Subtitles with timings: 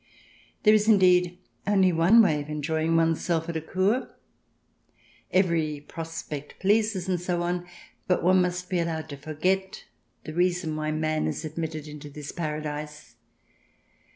[0.63, 4.09] There is, indeed, only one way of enjoying one self at a Kur.
[5.31, 7.67] Every prospect pleases, and so on.
[8.07, 9.83] But one must be allowed to forget
[10.23, 13.13] the reason why man is admitted into this paradise.